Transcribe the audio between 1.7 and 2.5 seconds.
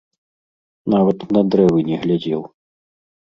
не глядзеў.